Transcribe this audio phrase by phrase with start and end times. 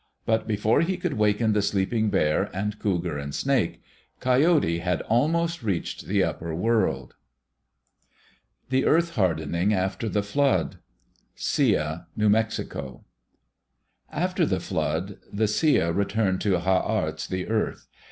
[0.25, 3.83] But before he could waken the sleeping Bear and Cougar and Snake,
[4.19, 7.13] Coyote had almost reached the upper world.
[8.71, 10.79] The Earth Hardening After the Flood
[11.35, 13.05] Sia (New Mexico)
[14.11, 17.85] After the flood, the Sia returned to Ha arts, the earth.